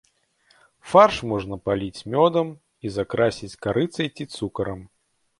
[0.91, 2.47] Фарш можна паліць мёдам
[2.87, 4.79] і закрасіць карыцай ці цукрам.